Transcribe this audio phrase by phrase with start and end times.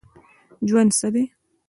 [0.69, 1.23] ژوند څه دی؟